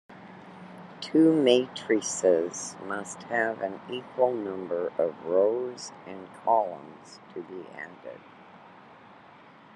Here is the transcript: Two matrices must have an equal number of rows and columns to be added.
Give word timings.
Two 0.99 1.31
matrices 1.39 2.75
must 2.87 3.21
have 3.25 3.61
an 3.61 3.79
equal 3.87 4.31
number 4.33 4.87
of 4.97 5.23
rows 5.23 5.91
and 6.07 6.27
columns 6.43 7.19
to 7.35 7.43
be 7.43 7.67
added. 7.77 8.19